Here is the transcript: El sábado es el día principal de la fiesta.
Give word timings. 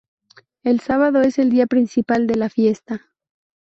El 0.63 0.79
sábado 0.79 1.21
es 1.21 1.37
el 1.37 1.51
día 1.51 1.67
principal 1.67 2.25
de 2.25 2.33
la 2.35 2.49
fiesta. 2.49 3.05